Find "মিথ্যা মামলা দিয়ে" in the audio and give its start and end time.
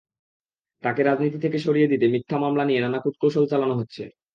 2.07-2.83